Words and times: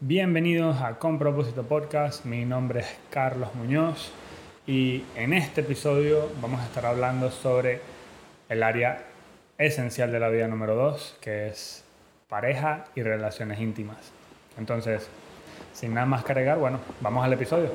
Bienvenidos 0.00 0.80
a 0.80 1.00
Con 1.00 1.18
Propósito 1.18 1.64
Podcast, 1.64 2.24
mi 2.24 2.44
nombre 2.44 2.80
es 2.80 2.98
Carlos 3.10 3.52
Muñoz 3.56 4.12
y 4.64 5.02
en 5.16 5.32
este 5.32 5.62
episodio 5.62 6.30
vamos 6.40 6.60
a 6.60 6.66
estar 6.66 6.86
hablando 6.86 7.32
sobre 7.32 7.80
el 8.48 8.62
área 8.62 9.06
esencial 9.58 10.12
de 10.12 10.20
la 10.20 10.28
vida 10.28 10.46
número 10.46 10.76
2, 10.76 11.18
que 11.20 11.48
es 11.48 11.82
pareja 12.28 12.84
y 12.94 13.02
relaciones 13.02 13.58
íntimas. 13.58 14.12
Entonces, 14.56 15.08
sin 15.72 15.94
nada 15.94 16.06
más 16.06 16.24
que 16.24 16.30
agregar, 16.30 16.58
bueno, 16.58 16.78
vamos 17.00 17.24
al 17.24 17.32
episodio. 17.32 17.72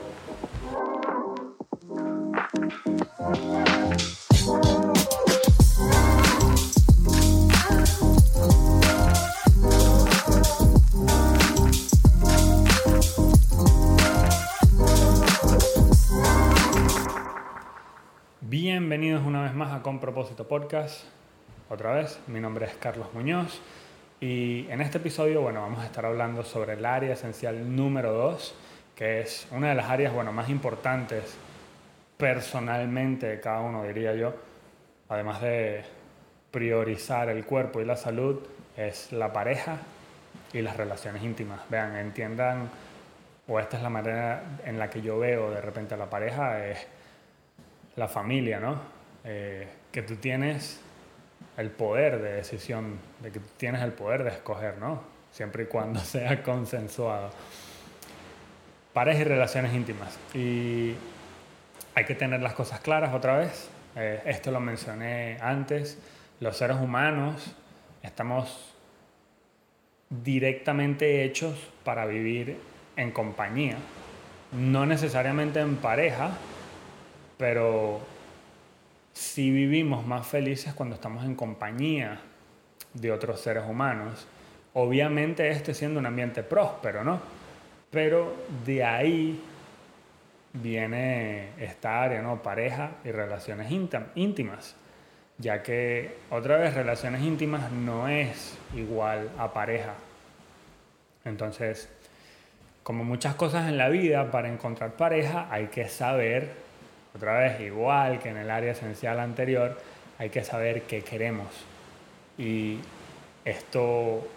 Con 19.83 19.99
Propósito 19.99 20.47
Podcast. 20.47 21.03
Otra 21.69 21.91
vez, 21.91 22.17
mi 22.27 22.39
nombre 22.39 22.65
es 22.65 22.73
Carlos 22.75 23.07
Muñoz 23.13 23.59
y 24.21 24.65
en 24.69 24.79
este 24.79 24.97
episodio, 24.97 25.41
bueno, 25.41 25.61
vamos 25.61 25.79
a 25.79 25.85
estar 25.85 26.05
hablando 26.05 26.41
sobre 26.43 26.73
el 26.73 26.85
área 26.85 27.13
esencial 27.13 27.75
número 27.75 28.13
2, 28.13 28.55
que 28.95 29.19
es 29.19 29.45
una 29.51 29.69
de 29.69 29.75
las 29.75 29.89
áreas, 29.89 30.13
bueno, 30.13 30.31
más 30.31 30.47
importantes 30.47 31.35
personalmente 32.15 33.41
cada 33.41 33.59
uno, 33.59 33.83
diría 33.83 34.15
yo, 34.15 34.33
además 35.09 35.41
de 35.41 35.83
priorizar 36.49 37.27
el 37.27 37.45
cuerpo 37.45 37.81
y 37.81 37.85
la 37.85 37.97
salud, 37.97 38.39
es 38.77 39.11
la 39.11 39.33
pareja 39.33 39.79
y 40.53 40.61
las 40.61 40.77
relaciones 40.77 41.21
íntimas. 41.21 41.59
Vean, 41.69 41.97
entiendan, 41.97 42.69
o 43.49 43.59
esta 43.59 43.75
es 43.75 43.83
la 43.83 43.89
manera 43.89 44.59
en 44.63 44.79
la 44.79 44.89
que 44.89 45.01
yo 45.01 45.19
veo 45.19 45.51
de 45.51 45.59
repente 45.59 45.95
a 45.95 45.97
la 45.97 46.09
pareja, 46.09 46.65
es 46.65 46.87
la 47.97 48.07
familia, 48.07 48.61
¿no? 48.61 48.92
Eh, 49.25 49.67
que 49.91 50.01
tú 50.01 50.15
tienes 50.15 50.81
el 51.57 51.69
poder 51.69 52.21
de 52.21 52.33
decisión, 52.33 52.99
de 53.21 53.31
que 53.31 53.39
tú 53.39 53.47
tienes 53.57 53.81
el 53.81 53.93
poder 53.93 54.23
de 54.23 54.31
escoger, 54.31 54.77
¿no? 54.77 55.01
Siempre 55.31 55.63
y 55.63 55.65
cuando 55.67 55.99
sea 56.01 56.43
consensuado. 56.43 57.31
Pareja 58.93 59.21
y 59.21 59.23
relaciones 59.23 59.73
íntimas. 59.73 60.17
Y 60.33 60.95
hay 61.95 62.05
que 62.05 62.15
tener 62.15 62.41
las 62.41 62.53
cosas 62.53 62.79
claras 62.79 63.13
otra 63.13 63.37
vez. 63.37 63.69
Eh, 63.95 64.21
esto 64.25 64.51
lo 64.51 64.59
mencioné 64.59 65.37
antes. 65.41 65.97
Los 66.39 66.57
seres 66.57 66.77
humanos 66.77 67.55
estamos 68.01 68.73
directamente 70.09 71.23
hechos 71.23 71.55
para 71.83 72.05
vivir 72.05 72.59
en 72.95 73.11
compañía. 73.11 73.77
No 74.51 74.85
necesariamente 74.85 75.59
en 75.59 75.77
pareja, 75.77 76.31
pero 77.37 78.01
si 79.13 79.51
vivimos 79.51 80.05
más 80.05 80.27
felices 80.27 80.73
cuando 80.73 80.95
estamos 80.95 81.23
en 81.23 81.35
compañía 81.35 82.19
de 82.93 83.11
otros 83.11 83.39
seres 83.39 83.63
humanos. 83.67 84.27
Obviamente 84.73 85.49
este 85.49 85.73
siendo 85.73 85.99
un 85.99 86.05
ambiente 86.07 86.43
próspero, 86.43 87.03
¿no? 87.03 87.19
Pero 87.91 88.35
de 88.65 88.83
ahí 88.83 89.39
viene 90.53 91.49
esta 91.59 92.01
área, 92.01 92.21
¿no? 92.21 92.41
Pareja 92.41 92.91
y 93.03 93.11
relaciones 93.11 93.71
íntimas. 94.15 94.75
Ya 95.37 95.61
que 95.61 96.17
otra 96.29 96.57
vez 96.57 96.73
relaciones 96.73 97.21
íntimas 97.21 97.71
no 97.71 98.07
es 98.07 98.57
igual 98.75 99.29
a 99.37 99.53
pareja. 99.53 99.93
Entonces, 101.25 101.89
como 102.83 103.03
muchas 103.03 103.35
cosas 103.35 103.69
en 103.69 103.77
la 103.77 103.89
vida, 103.89 104.31
para 104.31 104.49
encontrar 104.49 104.93
pareja 104.93 105.47
hay 105.51 105.67
que 105.67 105.87
saber 105.87 106.62
otra 107.15 107.37
vez, 107.39 107.61
igual 107.61 108.19
que 108.19 108.29
en 108.29 108.37
el 108.37 108.49
área 108.49 108.71
esencial 108.71 109.19
anterior, 109.19 109.77
hay 110.17 110.29
que 110.29 110.43
saber 110.43 110.83
qué 110.83 111.01
queremos. 111.01 111.47
Y 112.37 112.79
esto, 113.45 114.27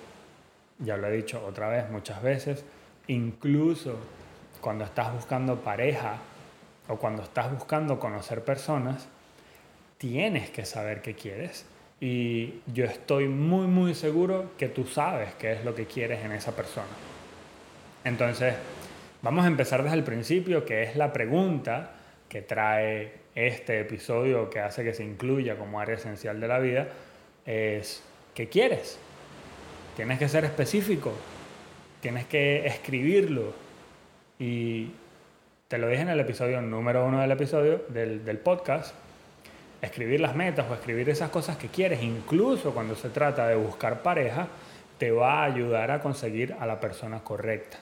ya 0.79 0.97
lo 0.97 1.07
he 1.09 1.13
dicho 1.13 1.45
otra 1.47 1.69
vez 1.69 1.89
muchas 1.91 2.23
veces, 2.23 2.65
incluso 3.07 3.97
cuando 4.61 4.85
estás 4.85 5.13
buscando 5.13 5.57
pareja 5.61 6.17
o 6.89 6.97
cuando 6.97 7.23
estás 7.23 7.51
buscando 7.53 7.99
conocer 7.99 8.45
personas, 8.45 9.09
tienes 9.99 10.51
que 10.51 10.65
saber 10.65 11.03
qué 11.03 11.15
quieres. 11.15 11.67
Y 11.99 12.61
yo 12.67 12.85
estoy 12.85 13.27
muy, 13.29 13.67
muy 13.67 13.95
seguro 13.95 14.51
que 14.59 14.69
tú 14.69 14.85
sabes 14.85 15.35
qué 15.35 15.53
es 15.53 15.65
lo 15.65 15.75
que 15.75 15.87
quieres 15.87 16.23
en 16.25 16.33
esa 16.33 16.55
persona. 16.55 16.87
Entonces, 18.05 18.55
vamos 19.23 19.47
a 19.47 19.49
empezar 19.49 19.83
desde 19.83 19.97
el 19.97 20.05
principio, 20.05 20.65
que 20.67 20.83
es 20.83 20.97
la 20.97 21.13
pregunta 21.13 21.96
que 22.29 22.43
trae 22.43 23.13
este 23.35 23.81
episodio 23.81 24.51
que 24.51 24.61
hace 24.61 24.83
que 24.83 24.95
se 24.95 25.05
incluya 25.05 25.57
como 25.57 25.81
área 25.81 25.97
esencial 25.97 26.41
de 26.41 26.49
la 26.49 26.59
vida 26.59 26.89
es 27.45 28.03
¿qué 28.35 28.49
quieres? 28.49 28.99
Tienes 29.95 30.19
que 30.19 30.29
ser 30.29 30.45
específico, 30.45 31.13
tienes 32.01 32.27
que 32.27 32.67
escribirlo 32.67 33.53
y 34.39 34.91
te 35.69 35.79
lo 35.79 35.89
dije 35.89 36.03
en 36.03 36.09
el 36.11 36.21
episodio 36.21 36.61
número 36.61 37.07
uno 37.07 37.21
del 37.21 37.31
episodio 37.31 37.85
del, 37.89 38.25
del 38.25 38.39
podcast, 38.39 38.95
escribir 39.81 40.21
las 40.21 40.35
metas 40.35 40.67
o 40.71 40.75
escribir 40.75 41.09
esas 41.09 41.31
cosas 41.31 41.57
que 41.57 41.69
quieres, 41.69 42.03
incluso 42.03 42.73
cuando 42.73 42.95
se 42.95 43.09
trata 43.11 43.49
de 43.49 43.57
buscar 43.57 44.03
pareja, 44.03 44.49
te 44.99 45.11
va 45.11 45.41
a 45.41 45.45
ayudar 45.45 45.91
a 45.91 46.01
conseguir 46.01 46.55
a 46.59 46.67
la 46.67 46.81
persona 46.81 47.21
correcta 47.21 47.79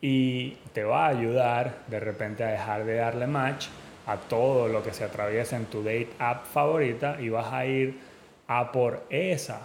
y 0.00 0.52
te 0.72 0.84
va 0.84 1.06
a 1.06 1.08
ayudar 1.08 1.78
de 1.88 2.00
repente 2.00 2.44
a 2.44 2.48
dejar 2.48 2.84
de 2.84 2.96
darle 2.96 3.26
match 3.26 3.66
a 4.06 4.16
todo 4.16 4.68
lo 4.68 4.82
que 4.82 4.92
se 4.92 5.04
atraviesa 5.04 5.56
en 5.56 5.66
tu 5.66 5.82
date 5.82 6.10
app 6.18 6.46
favorita 6.46 7.20
y 7.20 7.28
vas 7.28 7.52
a 7.52 7.66
ir 7.66 8.00
a 8.48 8.72
por 8.72 9.04
esa 9.10 9.60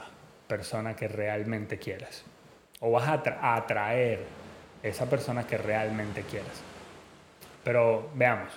persona 0.48 0.96
que 0.96 1.08
realmente 1.08 1.78
quieres. 1.78 2.24
O 2.82 2.92
vas 2.92 3.08
a 3.08 3.56
atraer 3.56 4.20
esa 4.84 5.10
persona 5.10 5.48
que 5.48 5.58
realmente 5.58 6.22
quieres. 6.24 6.62
Pero 7.64 8.10
veamos, 8.14 8.50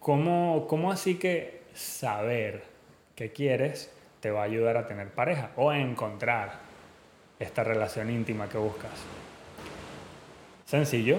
¿cómo, 0.00 0.66
¿cómo 0.68 0.90
así 0.90 1.16
que 1.16 1.62
saber 1.74 2.64
qué 3.14 3.32
quieres 3.32 3.92
te 4.20 4.30
va 4.30 4.40
a 4.40 4.44
ayudar 4.44 4.76
a 4.76 4.86
tener 4.86 5.10
pareja 5.10 5.50
o 5.56 5.70
a 5.70 5.78
encontrar 5.78 6.54
esta 7.38 7.62
relación 7.62 8.10
íntima 8.10 8.48
que 8.48 8.58
buscas? 8.58 8.90
Sencillo. 10.72 11.18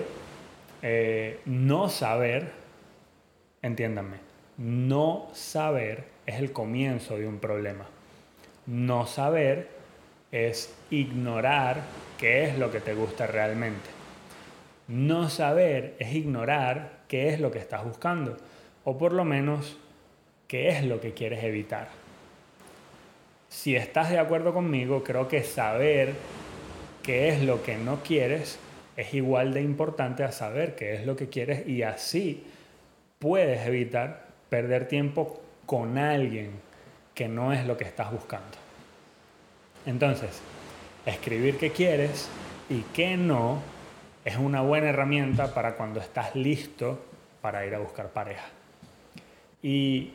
Eh, 0.82 1.42
no 1.46 1.88
saber, 1.88 2.50
entiéndanme, 3.62 4.18
no 4.58 5.30
saber 5.34 6.06
es 6.26 6.40
el 6.40 6.52
comienzo 6.52 7.20
de 7.20 7.28
un 7.28 7.38
problema. 7.38 7.86
No 8.66 9.06
saber 9.06 9.68
es 10.32 10.74
ignorar 10.90 11.84
qué 12.18 12.46
es 12.46 12.58
lo 12.58 12.72
que 12.72 12.80
te 12.80 12.96
gusta 12.96 13.28
realmente. 13.28 13.92
No 14.88 15.30
saber 15.30 15.98
es 16.00 16.16
ignorar 16.16 17.02
qué 17.08 17.30
es 17.30 17.40
lo 17.40 17.52
que 17.52 17.60
estás 17.60 17.86
buscando 17.86 18.36
o 18.86 18.98
por 18.98 19.14
lo 19.14 19.24
menos 19.24 19.78
qué 20.48 20.70
es 20.70 20.84
lo 20.84 21.00
que 21.00 21.14
quieres 21.14 21.44
evitar. 21.44 21.90
Si 23.50 23.76
estás 23.76 24.10
de 24.10 24.18
acuerdo 24.18 24.52
conmigo, 24.52 25.04
creo 25.04 25.28
que 25.28 25.44
saber 25.44 26.16
qué 27.04 27.30
es 27.30 27.44
lo 27.44 27.62
que 27.62 27.78
no 27.78 28.02
quieres 28.02 28.58
es 28.98 29.14
igual 29.14 29.54
de 29.54 29.62
importante 29.62 30.24
a 30.24 30.32
saber 30.32 30.76
qué 30.76 30.96
es 30.96 31.06
lo 31.06 31.16
que 31.16 31.30
quieres 31.30 31.68
y 31.68 31.84
así 31.84 32.44
puedes 33.20 33.66
evitar 33.66 34.28
perder 34.50 34.88
tiempo 34.88 35.42
con 35.66 35.98
alguien 35.98 36.52
que 37.16 37.28
no 37.28 37.54
es 37.54 37.66
lo 37.66 37.78
que 37.78 37.86
estás 37.86 38.12
buscando. 38.12 38.58
Entonces, 39.86 40.42
escribir 41.06 41.58
qué 41.58 41.72
quieres 41.72 42.30
y 42.70 42.82
qué 42.94 43.18
no 43.18 43.62
es 44.26 44.38
una 44.38 44.62
buena 44.62 44.90
herramienta 44.90 45.54
para 45.54 45.76
cuando 45.76 46.00
estás 46.00 46.36
listo 46.36 47.04
para 47.42 47.66
ir 47.66 47.76
a 47.76 47.80
buscar 47.80 48.10
pareja. 48.10 48.46
Y 49.62 50.12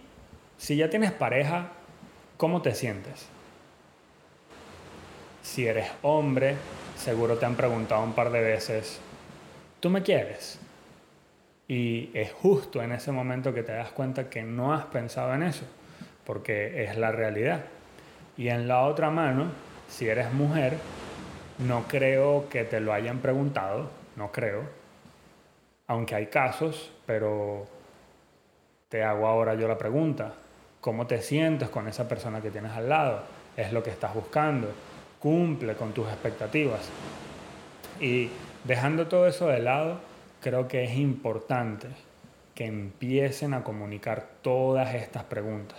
si 0.56 0.76
ya 0.76 0.88
tienes 0.88 1.12
pareja, 1.12 1.72
¿cómo 2.36 2.62
te 2.62 2.74
sientes? 2.74 3.26
Si 5.42 5.66
eres 5.66 5.90
hombre, 6.02 6.56
seguro 6.98 7.38
te 7.38 7.46
han 7.46 7.54
preguntado 7.54 8.02
un 8.02 8.12
par 8.12 8.30
de 8.30 8.40
veces, 8.40 9.00
¿tú 9.80 9.88
me 9.88 10.02
quieres? 10.02 10.58
Y 11.68 12.10
es 12.14 12.32
justo 12.32 12.82
en 12.82 12.92
ese 12.92 13.12
momento 13.12 13.54
que 13.54 13.62
te 13.62 13.72
das 13.72 13.90
cuenta 13.90 14.28
que 14.28 14.42
no 14.42 14.74
has 14.74 14.86
pensado 14.86 15.32
en 15.34 15.42
eso, 15.42 15.64
porque 16.24 16.84
es 16.84 16.96
la 16.96 17.12
realidad. 17.12 17.64
Y 18.36 18.48
en 18.48 18.68
la 18.68 18.82
otra 18.82 19.10
mano, 19.10 19.46
si 19.88 20.08
eres 20.08 20.32
mujer, 20.32 20.74
no 21.58 21.84
creo 21.88 22.48
que 22.48 22.64
te 22.64 22.80
lo 22.80 22.92
hayan 22.92 23.18
preguntado, 23.18 23.90
no 24.16 24.32
creo, 24.32 24.62
aunque 25.86 26.14
hay 26.14 26.26
casos, 26.26 26.92
pero 27.06 27.66
te 28.88 29.02
hago 29.02 29.26
ahora 29.26 29.54
yo 29.54 29.68
la 29.68 29.78
pregunta, 29.78 30.34
¿cómo 30.80 31.06
te 31.06 31.22
sientes 31.22 31.68
con 31.68 31.88
esa 31.88 32.08
persona 32.08 32.40
que 32.40 32.50
tienes 32.50 32.72
al 32.72 32.88
lado? 32.88 33.22
¿Es 33.56 33.72
lo 33.72 33.82
que 33.82 33.90
estás 33.90 34.14
buscando? 34.14 34.68
Cumple 35.20 35.74
con 35.74 35.92
tus 35.92 36.08
expectativas. 36.08 36.88
Y 38.00 38.30
dejando 38.64 39.08
todo 39.08 39.26
eso 39.26 39.48
de 39.48 39.60
lado, 39.60 40.00
creo 40.40 40.68
que 40.68 40.84
es 40.84 40.96
importante 40.96 41.88
que 42.54 42.66
empiecen 42.66 43.54
a 43.54 43.62
comunicar 43.62 44.28
todas 44.42 44.94
estas 44.94 45.24
preguntas. 45.24 45.78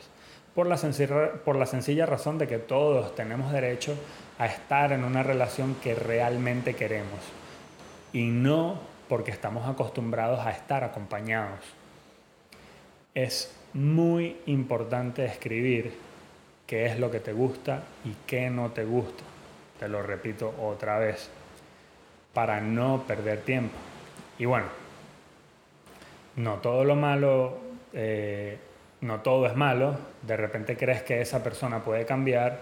Por 0.56 0.68
la, 0.68 0.78
sencilla, 0.78 1.34
por 1.46 1.56
la 1.56 1.66
sencilla 1.66 2.06
razón 2.06 2.38
de 2.38 2.48
que 2.48 2.58
todos 2.58 3.16
tenemos 3.16 3.52
derecho 3.52 3.96
a 4.38 4.46
estar 4.46 4.92
en 4.92 5.04
una 5.04 5.24
relación 5.24 5.76
que 5.76 5.96
realmente 5.96 6.76
queremos 6.76 7.20
y 8.12 8.28
no 8.28 8.80
porque 9.08 9.32
estamos 9.32 9.68
acostumbrados 9.68 10.40
a 10.40 10.52
estar 10.52 10.84
acompañados. 10.84 11.60
Es 13.14 13.54
muy 13.74 14.38
importante 14.46 15.26
escribir 15.26 15.94
qué 16.70 16.86
es 16.86 17.00
lo 17.00 17.10
que 17.10 17.20
te 17.20 17.34
gusta 17.34 17.82
y 18.06 18.14
qué 18.28 18.52
no 18.52 18.70
te 18.70 18.86
gusta. 18.86 19.24
Te 19.80 19.88
lo 19.88 20.04
repito 20.04 20.54
otra 20.62 21.00
vez, 21.00 21.28
para 22.32 22.62
no 22.62 23.06
perder 23.08 23.42
tiempo. 23.42 23.76
Y 24.38 24.46
bueno, 24.46 24.68
no 26.36 26.58
todo 26.58 26.84
lo 26.84 26.96
malo, 26.96 27.58
eh, 27.92 28.60
no 29.02 29.22
todo 29.22 29.48
es 29.48 29.56
malo. 29.56 29.98
De 30.22 30.38
repente 30.38 30.78
crees 30.78 31.02
que 31.02 31.22
esa 31.22 31.42
persona 31.42 31.84
puede 31.84 32.06
cambiar. 32.06 32.60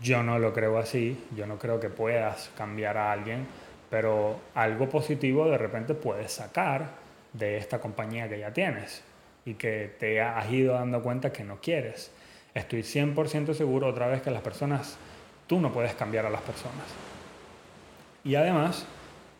Yo 0.00 0.22
no 0.22 0.38
lo 0.38 0.54
creo 0.54 0.78
así. 0.78 1.26
Yo 1.36 1.46
no 1.46 1.58
creo 1.58 1.78
que 1.78 1.90
puedas 1.90 2.50
cambiar 2.56 2.96
a 2.96 3.12
alguien. 3.12 3.46
Pero 3.90 4.40
algo 4.54 4.88
positivo 4.88 5.50
de 5.50 5.58
repente 5.58 5.92
puedes 5.92 6.32
sacar 6.32 6.92
de 7.34 7.58
esta 7.58 7.78
compañía 7.78 8.26
que 8.26 8.38
ya 8.38 8.54
tienes 8.54 9.02
y 9.44 9.54
que 9.54 9.94
te 9.98 10.22
has 10.22 10.50
ido 10.50 10.72
dando 10.72 11.02
cuenta 11.02 11.30
que 11.30 11.44
no 11.44 11.60
quieres. 11.60 12.10
Estoy 12.54 12.80
100% 12.82 13.54
seguro 13.54 13.88
otra 13.88 14.08
vez 14.08 14.22
que 14.22 14.30
las 14.30 14.42
personas, 14.42 14.96
tú 15.46 15.60
no 15.60 15.72
puedes 15.72 15.94
cambiar 15.94 16.26
a 16.26 16.30
las 16.30 16.42
personas. 16.42 16.86
Y 18.24 18.34
además, 18.34 18.86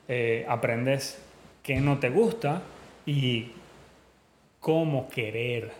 eh, 0.08 0.46
aprendes 0.48 1.20
qué 1.62 1.80
no 1.80 1.98
te 1.98 2.10
gusta 2.10 2.62
y 3.06 3.52
cómo 4.60 5.08
querer. 5.08 5.72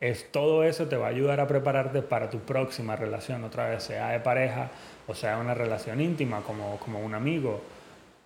Es, 0.00 0.30
todo 0.32 0.64
eso 0.64 0.88
te 0.88 0.96
va 0.96 1.06
a 1.06 1.10
ayudar 1.10 1.40
a 1.40 1.46
prepararte 1.46 2.02
para 2.02 2.28
tu 2.30 2.40
próxima 2.40 2.96
relación, 2.96 3.44
otra 3.44 3.68
vez, 3.68 3.84
sea 3.84 4.08
de 4.08 4.20
pareja 4.20 4.70
o 5.06 5.14
sea 5.14 5.38
una 5.38 5.54
relación 5.54 6.00
íntima 6.00 6.42
como, 6.42 6.78
como 6.78 7.00
un 7.00 7.14
amigo. 7.14 7.60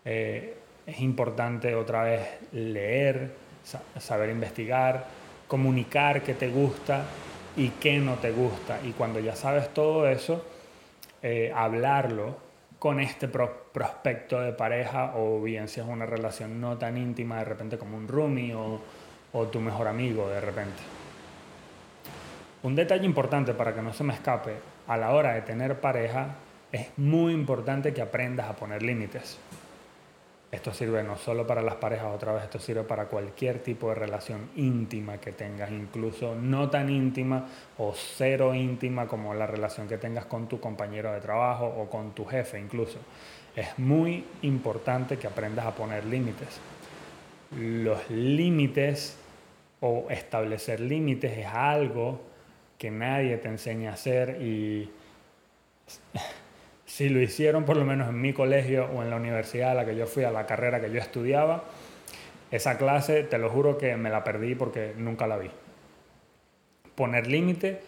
Eh, 0.04 0.56
es 0.86 1.00
importante 1.00 1.74
otra 1.74 2.04
vez 2.04 2.22
leer, 2.52 3.32
saber 3.98 4.30
investigar, 4.30 5.04
comunicar 5.48 6.22
qué 6.22 6.34
te 6.34 6.48
gusta 6.48 7.04
y 7.56 7.70
qué 7.70 7.98
no 7.98 8.14
te 8.14 8.32
gusta. 8.32 8.81
Y 8.84 8.93
cuando 8.93 9.20
ya 9.20 9.37
sabes 9.37 9.72
todo 9.72 10.08
eso, 10.08 10.44
eh, 11.22 11.52
hablarlo 11.54 12.37
con 12.78 13.00
este 13.00 13.26
prospecto 13.28 14.40
de 14.40 14.52
pareja 14.52 15.14
o 15.16 15.40
bien 15.40 15.69
si 15.69 15.81
es 15.81 15.87
una 15.87 16.06
relación 16.06 16.60
no 16.60 16.76
tan 16.76 16.96
íntima 16.98 17.38
de 17.38 17.44
repente 17.44 17.78
como 17.78 17.96
un 17.96 18.06
roomie 18.06 18.54
o 18.54 19.46
tu 19.48 19.60
mejor 19.60 19.88
amigo 19.88 20.28
de 20.28 20.40
repente. 20.40 20.82
Un 22.62 22.75
detalle 22.75 23.06
importante 23.06 23.54
para 23.54 23.75
que 23.75 23.82
no 23.82 23.92
se 23.92 24.02
me 24.02 24.12
escape, 24.12 24.54
a 24.88 24.96
la 24.96 25.12
hora 25.12 25.34
de 25.34 25.42
tener 25.42 25.81
pareja 25.81 26.37
es 26.72 26.88
muy 26.96 27.32
importante 27.32 27.94
que 27.94 28.02
aprendas 28.02 28.49
a 28.49 28.56
poner 28.56 28.82
límites. 28.82 29.38
Esto 30.50 30.72
sirve 30.72 31.02
no 31.02 31.16
solo 31.16 31.44
para 31.44 31.60
las 31.60 31.75
parejas, 31.75 32.14
otra 32.14 32.32
vez 32.32 32.44
esto 32.44 32.60
sirve 32.60 32.84
para 32.84 33.06
cualquier 33.06 33.58
tipo 33.58 33.88
de 33.88 33.96
relación 33.96 34.50
íntima 34.54 35.19
que 35.19 35.32
tengas, 35.32 35.72
incluso 35.72 36.37
no 36.37 36.70
tan 36.70 36.88
íntima 36.88 37.48
o 37.78 37.93
cero 37.93 38.54
íntima 38.54 39.08
como 39.08 39.34
la 39.34 39.46
relación 39.46 39.88
que 39.88 39.98
tengas 39.98 40.26
con 40.26 40.48
tu 40.48 40.60
compañero 40.60 41.12
de 41.12 41.20
trabajo 41.20 41.66
o 41.66 41.90
con 41.90 42.14
tu 42.14 42.25
jefe 42.25 42.60
incluso. 42.60 42.98
Es 43.56 43.76
muy 43.78 44.25
importante 44.43 45.16
que 45.16 45.26
aprendas 45.26 45.66
a 45.66 45.75
poner 45.75 46.04
límites. 46.04 46.60
Los 47.58 48.08
límites 48.08 49.19
o 49.81 50.06
establecer 50.10 50.78
límites 50.78 51.38
es 51.38 51.46
algo 51.46 52.20
que 52.78 52.90
nadie 52.90 53.37
te 53.38 53.49
enseña 53.49 53.90
a 53.90 53.94
hacer 53.94 54.40
y 54.40 54.90
si 56.87 57.09
lo 57.09 57.21
hicieron 57.21 57.65
por 57.65 57.77
lo 57.77 57.85
menos 57.85 58.09
en 58.09 58.21
mi 58.21 58.33
colegio 58.33 58.87
o 58.87 59.03
en 59.03 59.11
la 59.11 59.17
universidad 59.17 59.73
a 59.73 59.75
la 59.75 59.85
que 59.85 59.97
yo 59.97 60.06
fui, 60.06 60.25
a 60.25 60.31
la 60.31 60.47
carrera 60.47 60.81
que 60.81 60.91
yo 60.91 60.99
estudiaba, 60.99 61.65
esa 62.50 62.79
clase 62.79 63.25
te 63.25 63.38
lo 63.38 63.50
juro 63.50 63.77
que 63.77 63.97
me 63.97 64.09
la 64.09 64.23
perdí 64.23 64.55
porque 64.55 64.94
nunca 64.97 65.27
la 65.27 65.37
vi. 65.37 65.50
Poner 66.94 67.27
límite 67.27 67.81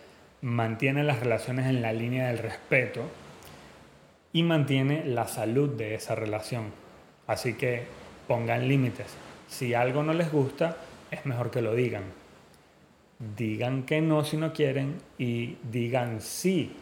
mantiene 0.42 1.04
las 1.04 1.20
relaciones 1.20 1.66
en 1.66 1.80
la 1.80 1.92
línea 1.92 2.28
del 2.28 2.38
respeto 2.38 3.02
y 4.32 4.42
mantiene 4.42 5.04
la 5.04 5.28
salud 5.28 5.70
de 5.70 5.94
esa 5.94 6.16
relación. 6.16 6.72
Así 7.28 7.54
que 7.54 7.84
pongan 8.26 8.68
límites. 8.68 9.06
Si 9.46 9.74
algo 9.74 10.02
no 10.02 10.12
les 10.12 10.30
gusta, 10.30 10.76
es 11.10 11.24
mejor 11.24 11.50
que 11.50 11.62
lo 11.62 11.74
digan. 11.74 12.02
Digan 13.36 13.84
que 13.84 14.00
no 14.00 14.24
si 14.24 14.36
no 14.36 14.52
quieren 14.52 14.96
y 15.18 15.56
digan 15.70 16.20
sí 16.20 16.76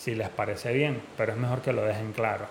si 0.00 0.14
les 0.14 0.30
parece 0.30 0.72
bien, 0.72 1.02
pero 1.18 1.32
es 1.32 1.38
mejor 1.38 1.60
que 1.60 1.74
lo 1.74 1.82
dejen 1.82 2.12
claro. 2.12 2.46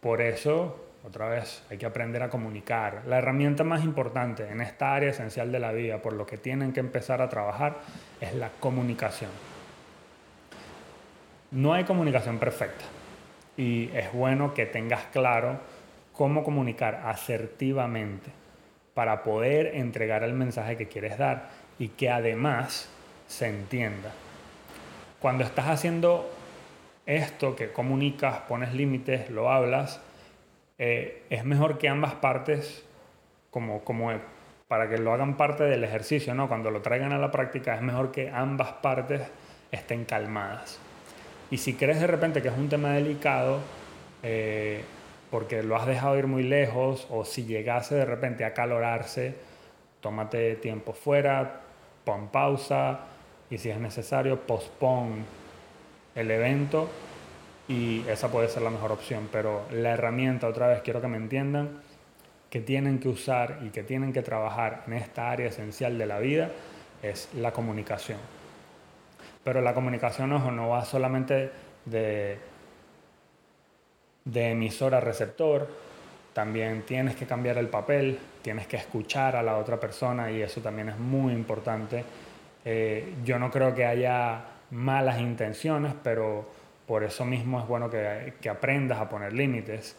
Por 0.00 0.20
eso, 0.20 0.78
otra 1.02 1.28
vez, 1.28 1.64
hay 1.68 1.78
que 1.78 1.86
aprender 1.86 2.22
a 2.22 2.30
comunicar. 2.30 3.02
La 3.08 3.18
herramienta 3.18 3.64
más 3.64 3.82
importante 3.82 4.48
en 4.48 4.60
esta 4.60 4.94
área 4.94 5.10
esencial 5.10 5.50
de 5.50 5.58
la 5.58 5.72
vida, 5.72 5.98
por 6.00 6.12
lo 6.12 6.24
que 6.24 6.38
tienen 6.38 6.72
que 6.72 6.78
empezar 6.78 7.22
a 7.22 7.28
trabajar, 7.28 7.78
es 8.20 8.34
la 8.34 8.50
comunicación. 8.60 9.32
No 11.50 11.74
hay 11.74 11.82
comunicación 11.82 12.38
perfecta 12.38 12.84
y 13.56 13.90
es 13.92 14.12
bueno 14.12 14.54
que 14.54 14.64
tengas 14.66 15.02
claro 15.06 15.58
cómo 16.12 16.44
comunicar 16.44 17.02
asertivamente 17.04 18.30
para 18.94 19.24
poder 19.24 19.74
entregar 19.74 20.22
el 20.22 20.34
mensaje 20.34 20.76
que 20.76 20.86
quieres 20.86 21.18
dar 21.18 21.48
y 21.80 21.88
que 21.88 22.10
además 22.10 22.88
se 23.26 23.48
entienda 23.48 24.12
cuando 25.22 25.44
estás 25.44 25.68
haciendo 25.68 26.28
esto, 27.06 27.54
que 27.56 27.72
comunicas, 27.72 28.40
pones 28.40 28.74
límites, 28.74 29.30
lo 29.30 29.50
hablas, 29.50 30.00
eh, 30.78 31.22
es 31.30 31.44
mejor 31.44 31.78
que 31.78 31.88
ambas 31.88 32.14
partes, 32.16 32.84
como, 33.50 33.84
como 33.84 34.10
para 34.66 34.88
que 34.88 34.98
lo 34.98 35.12
hagan 35.12 35.36
parte 35.36 35.64
del 35.64 35.84
ejercicio, 35.84 36.34
¿no? 36.34 36.48
cuando 36.48 36.70
lo 36.70 36.82
traigan 36.82 37.12
a 37.12 37.18
la 37.18 37.30
práctica, 37.30 37.74
es 37.74 37.82
mejor 37.82 38.10
que 38.10 38.30
ambas 38.30 38.72
partes 38.74 39.22
estén 39.70 40.04
calmadas. 40.04 40.80
Y 41.50 41.58
si 41.58 41.74
crees 41.74 42.00
de 42.00 42.06
repente 42.08 42.42
que 42.42 42.48
es 42.48 42.56
un 42.56 42.68
tema 42.68 42.90
delicado, 42.90 43.60
eh, 44.22 44.82
porque 45.30 45.62
lo 45.62 45.76
has 45.76 45.86
dejado 45.86 46.18
ir 46.18 46.26
muy 46.26 46.42
lejos, 46.42 47.06
o 47.10 47.24
si 47.24 47.44
llegase 47.44 47.94
de 47.94 48.04
repente 48.04 48.44
a 48.44 48.54
calorarse, 48.54 49.36
tómate 50.00 50.56
tiempo 50.56 50.92
fuera, 50.92 51.60
pon 52.04 52.28
pausa, 52.28 53.11
y 53.52 53.58
si 53.58 53.68
es 53.68 53.78
necesario, 53.78 54.40
pospon 54.40 55.26
el 56.14 56.30
evento 56.30 56.88
y 57.68 58.02
esa 58.08 58.28
puede 58.28 58.48
ser 58.48 58.62
la 58.62 58.70
mejor 58.70 58.92
opción. 58.92 59.28
Pero 59.30 59.66
la 59.70 59.90
herramienta, 59.90 60.48
otra 60.48 60.68
vez 60.68 60.80
quiero 60.80 61.02
que 61.02 61.08
me 61.08 61.18
entiendan, 61.18 61.82
que 62.48 62.62
tienen 62.62 62.98
que 62.98 63.10
usar 63.10 63.58
y 63.62 63.68
que 63.68 63.82
tienen 63.82 64.14
que 64.14 64.22
trabajar 64.22 64.84
en 64.86 64.94
esta 64.94 65.30
área 65.30 65.48
esencial 65.48 65.98
de 65.98 66.06
la 66.06 66.18
vida 66.18 66.50
es 67.02 67.28
la 67.34 67.52
comunicación. 67.52 68.18
Pero 69.44 69.60
la 69.60 69.74
comunicación, 69.74 70.32
ojo, 70.32 70.50
no 70.50 70.70
va 70.70 70.86
solamente 70.86 71.50
de, 71.84 72.38
de 74.24 74.50
emisor 74.50 74.94
a 74.94 75.00
receptor, 75.00 75.68
también 76.32 76.84
tienes 76.86 77.16
que 77.16 77.26
cambiar 77.26 77.58
el 77.58 77.68
papel, 77.68 78.18
tienes 78.40 78.66
que 78.66 78.78
escuchar 78.78 79.36
a 79.36 79.42
la 79.42 79.58
otra 79.58 79.78
persona 79.78 80.30
y 80.30 80.40
eso 80.40 80.62
también 80.62 80.88
es 80.88 80.98
muy 80.98 81.34
importante 81.34 82.02
eh, 82.64 83.14
yo 83.24 83.38
no 83.38 83.50
creo 83.50 83.74
que 83.74 83.84
haya 83.84 84.44
malas 84.70 85.20
intenciones, 85.20 85.94
pero 86.02 86.48
por 86.86 87.04
eso 87.04 87.24
mismo 87.24 87.60
es 87.60 87.66
bueno 87.66 87.90
que, 87.90 88.34
que 88.40 88.48
aprendas 88.48 89.00
a 89.00 89.08
poner 89.08 89.32
límites. 89.32 89.96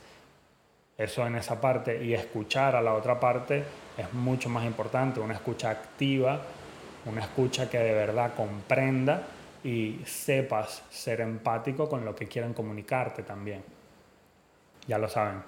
Eso 0.98 1.26
en 1.26 1.36
esa 1.36 1.60
parte 1.60 2.04
y 2.04 2.14
escuchar 2.14 2.76
a 2.76 2.82
la 2.82 2.94
otra 2.94 3.20
parte 3.20 3.64
es 3.98 4.14
mucho 4.14 4.50
más 4.50 4.64
importante, 4.64 5.20
una 5.20 5.34
escucha 5.34 5.72
activa, 5.72 6.42
una 7.06 7.22
escucha 7.22 7.70
que 7.70 7.80
de 7.80 7.94
verdad 7.94 8.34
comprenda 8.36 9.24
y 9.64 10.02
sepas 10.06 10.84
ser 10.90 11.22
empático 11.22 11.90
con 11.90 12.06
lo 12.06 12.16
que 12.16 12.28
quieren 12.28 12.54
comunicarte 12.54 13.24
también. 13.24 13.64
Ya 14.88 14.98
lo 14.98 15.10
saben. 15.10 15.42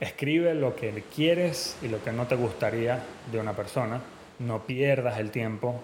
Escribe 0.00 0.54
lo 0.54 0.74
que 0.74 1.04
quieres 1.14 1.76
y 1.80 1.88
lo 1.88 2.02
que 2.02 2.12
no 2.12 2.26
te 2.26 2.34
gustaría 2.34 3.00
de 3.30 3.38
una 3.38 3.52
persona 3.52 4.00
no 4.38 4.62
pierdas 4.62 5.18
el 5.18 5.30
tiempo 5.30 5.80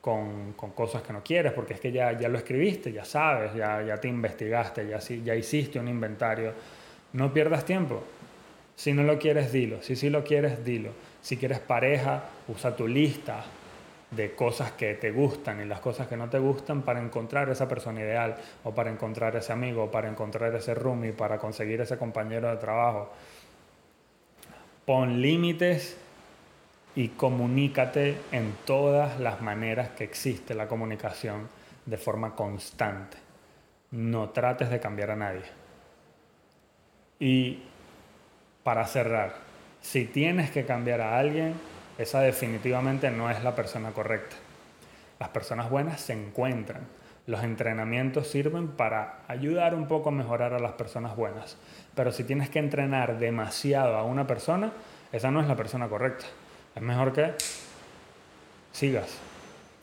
con, 0.00 0.52
cosas 0.74 1.02
que 1.02 1.12
no 1.12 1.22
quieres, 1.22 1.52
porque 1.52 1.74
es 1.74 1.80
que 1.80 1.90
ya, 1.90 2.12
ya 2.12 2.28
lo 2.28 2.36
escribiste, 2.36 2.92
ya 2.92 3.04
sabes, 3.04 3.54
ya, 3.54 3.82
ya 3.82 3.96
te 3.96 4.08
investigaste, 4.08 4.86
ya, 4.86 4.98
ya 4.98 5.34
hiciste 5.34 5.78
un 5.78 5.88
inventario. 5.88 6.52
No 7.14 7.32
pierdas 7.32 7.64
tiempo. 7.64 8.02
Si 8.76 8.92
no 8.92 9.02
lo 9.02 9.18
quieres, 9.18 9.52
dilo. 9.52 9.80
Si 9.82 9.96
sí 9.96 10.10
lo 10.10 10.22
quieres, 10.24 10.64
dilo. 10.64 10.90
Si 11.22 11.36
quieres 11.36 11.60
pareja, 11.60 12.24
usa 12.48 12.76
tu 12.76 12.86
lista 12.86 13.44
de 14.10 14.34
cosas 14.34 14.72
que 14.72 14.94
te 14.94 15.10
gustan 15.10 15.60
y 15.60 15.64
las 15.64 15.80
cosas 15.80 16.06
que 16.06 16.16
no 16.16 16.28
te 16.28 16.38
gustan 16.38 16.82
para 16.82 17.00
encontrar 17.00 17.48
esa 17.48 17.66
persona 17.66 18.00
ideal 18.00 18.36
o 18.62 18.74
para 18.74 18.90
encontrar 18.90 19.34
ese 19.36 19.52
amigo 19.52 19.84
o 19.84 19.90
para 19.90 20.08
encontrar 20.08 20.54
ese 20.54 20.74
roomie, 20.74 21.12
para 21.12 21.38
conseguir 21.38 21.80
ese 21.80 21.96
compañero 21.96 22.50
de 22.50 22.56
trabajo. 22.56 23.10
Pon 24.84 25.22
límites 25.22 25.96
y 26.96 27.08
comunícate 27.08 28.18
en 28.30 28.54
todas 28.64 29.18
las 29.18 29.40
maneras 29.40 29.90
que 29.90 30.04
existe 30.04 30.54
la 30.54 30.68
comunicación 30.68 31.48
de 31.86 31.96
forma 31.96 32.34
constante. 32.34 33.16
No 33.90 34.30
trates 34.30 34.70
de 34.70 34.80
cambiar 34.80 35.10
a 35.10 35.16
nadie. 35.16 35.42
Y 37.18 37.62
para 38.62 38.86
cerrar, 38.86 39.34
si 39.80 40.04
tienes 40.04 40.50
que 40.50 40.64
cambiar 40.64 41.00
a 41.00 41.18
alguien, 41.18 41.54
esa 41.98 42.20
definitivamente 42.20 43.10
no 43.10 43.30
es 43.30 43.42
la 43.42 43.54
persona 43.54 43.90
correcta. 43.90 44.36
Las 45.20 45.28
personas 45.28 45.70
buenas 45.70 46.00
se 46.00 46.12
encuentran. 46.12 46.82
Los 47.26 47.42
entrenamientos 47.42 48.28
sirven 48.28 48.68
para 48.68 49.20
ayudar 49.28 49.74
un 49.74 49.88
poco 49.88 50.10
a 50.10 50.12
mejorar 50.12 50.54
a 50.54 50.58
las 50.58 50.72
personas 50.72 51.16
buenas. 51.16 51.56
Pero 51.94 52.12
si 52.12 52.24
tienes 52.24 52.50
que 52.50 52.58
entrenar 52.58 53.18
demasiado 53.18 53.96
a 53.96 54.04
una 54.04 54.26
persona, 54.26 54.72
esa 55.12 55.30
no 55.30 55.40
es 55.40 55.46
la 55.46 55.56
persona 55.56 55.88
correcta. 55.88 56.26
Es 56.74 56.82
mejor 56.82 57.12
que 57.12 57.32
sigas. 58.72 59.08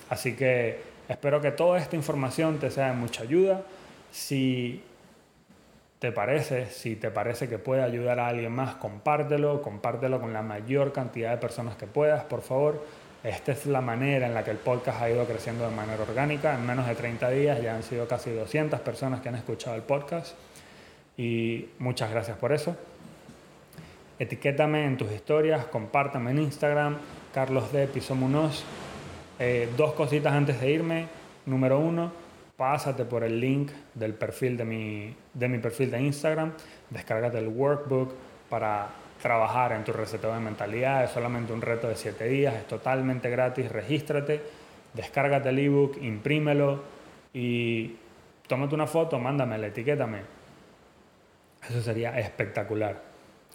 Así 0.10 0.36
que 0.36 0.82
espero 1.08 1.42
que 1.42 1.52
toda 1.52 1.80
esta 1.80 1.96
información 1.96 2.60
te 2.60 2.70
sea 2.70 2.88
de 2.88 2.94
mucha 2.94 3.24
ayuda. 3.24 3.62
Si 4.12 4.84
te 6.00 6.12
parece, 6.12 6.66
si 6.66 6.96
te 6.96 7.12
parece 7.12 7.48
que 7.48 7.60
puede 7.60 7.84
ayudar 7.84 8.20
a 8.20 8.28
alguien 8.28 8.52
más, 8.52 8.76
compártelo, 8.76 9.62
compártelo 9.62 10.20
con 10.20 10.34
la 10.34 10.42
mayor 10.42 10.92
cantidad 10.92 11.32
de 11.32 11.38
personas 11.38 11.76
que 11.76 11.88
puedas, 11.88 12.24
por 12.26 12.42
favor. 12.42 12.84
Esta 13.24 13.52
es 13.52 13.68
la 13.68 13.82
manera 13.82 14.26
en 14.26 14.34
la 14.34 14.44
que 14.44 14.50
el 14.50 14.58
podcast 14.58 15.00
ha 15.00 15.10
ido 15.10 15.26
creciendo 15.26 15.70
de 15.70 15.76
manera 15.76 16.02
orgánica. 16.02 16.56
En 16.56 16.66
menos 16.66 16.88
de 16.88 16.96
30 16.96 17.30
días 17.30 17.62
ya 17.62 17.76
han 17.76 17.84
sido 17.84 18.08
casi 18.08 18.32
200 18.32 18.80
personas 18.80 19.22
que 19.22 19.30
han 19.30 19.36
escuchado 19.36 19.76
el 19.76 19.84
podcast. 19.84 20.36
Y 21.18 21.70
muchas 21.78 22.10
gracias 22.10 22.36
por 22.38 22.52
eso. 22.52 22.76
Etiquétame 24.22 24.86
en 24.86 24.98
tus 24.98 25.12
historias, 25.12 25.66
compártame 25.66 26.30
en 26.30 26.38
Instagram, 26.38 26.98
Carlos 27.34 27.72
de 27.72 27.88
Pisomunos. 27.88 28.64
Eh, 29.40 29.68
dos 29.76 29.94
cositas 29.94 30.32
antes 30.32 30.62
de 30.62 30.70
irme. 30.70 31.08
Número 31.48 31.80
uno, 31.80 32.12
pásate 32.56 33.04
por 33.04 33.24
el 33.24 33.40
link 33.40 33.72
del 33.96 34.14
perfil 34.14 34.58
de 34.58 34.64
mi, 34.64 35.16
de 35.34 35.48
mi 35.48 35.58
perfil 35.58 35.90
de 35.90 36.02
Instagram, 36.02 36.52
descárgate 36.92 37.40
el 37.40 37.48
workbook 37.48 38.14
para 38.48 38.90
trabajar 39.20 39.72
en 39.72 39.84
tu 39.84 39.92
receteo 39.92 40.32
de 40.32 40.40
mentalidad, 40.40 41.04
es 41.04 41.10
solamente 41.10 41.52
un 41.52 41.62
reto 41.64 41.88
de 41.88 41.96
7 41.96 42.24
días, 42.26 42.54
es 42.54 42.68
totalmente 42.68 43.28
gratis, 43.32 43.72
regístrate, 43.72 44.40
descárgate 44.94 45.50
el 45.50 45.58
ebook, 45.58 45.98
imprímelo 46.00 46.84
y 47.34 47.96
tómate 48.46 48.76
una 48.76 48.86
foto, 48.86 49.18
mándamela, 49.18 49.66
etiquétame. 49.66 50.20
Eso 51.68 51.82
sería 51.82 52.20
espectacular. 52.20 53.11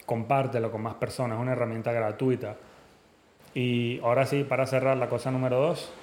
Compártelo 0.07 0.71
con 0.71 0.81
más 0.81 0.95
personas, 0.95 1.37
es 1.37 1.41
una 1.43 1.51
herramienta 1.51 1.91
gratuita. 1.91 2.55
Y 3.53 3.99
ahora 3.99 4.25
sí, 4.25 4.43
para 4.43 4.65
cerrar 4.65 4.97
la 4.97 5.07
cosa 5.07 5.29
número 5.29 5.59
2, 5.59 5.93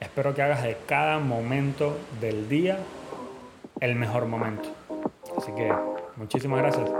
Espero 0.00 0.34
que 0.34 0.40
hagas 0.40 0.62
de 0.62 0.78
cada 0.86 1.18
momento 1.18 1.94
del 2.22 2.48
día 2.48 2.78
el 3.80 3.96
mejor 3.96 4.24
momento. 4.24 4.70
Así 5.36 5.52
que 5.52 5.70
muchísimas 6.16 6.60
gracias. 6.60 6.90